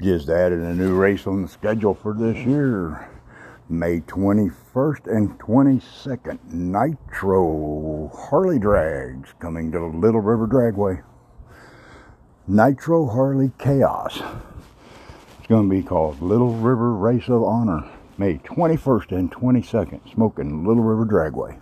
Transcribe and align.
Just 0.00 0.28
added 0.28 0.60
a 0.60 0.74
new 0.74 0.94
race 0.94 1.26
on 1.26 1.42
the 1.42 1.48
schedule 1.48 1.92
for 1.92 2.14
this 2.14 2.36
year. 2.46 3.10
May 3.68 3.98
21st 4.00 5.08
and 5.08 5.36
22nd. 5.40 6.38
Nitro 6.52 8.08
Harley 8.14 8.60
Drags 8.60 9.34
coming 9.40 9.72
to 9.72 9.84
Little 9.86 10.20
River 10.20 10.46
Dragway. 10.46 11.02
Nitro 12.46 13.08
Harley 13.08 13.50
Chaos. 13.58 14.22
It's 15.38 15.48
going 15.48 15.68
to 15.68 15.76
be 15.76 15.82
called 15.82 16.22
Little 16.22 16.54
River 16.54 16.94
Race 16.94 17.28
of 17.28 17.42
Honor. 17.42 17.84
May 18.18 18.34
21st 18.38 19.10
and 19.10 19.32
22nd. 19.32 20.12
Smoking 20.14 20.64
Little 20.64 20.84
River 20.84 21.06
Dragway. 21.06 21.60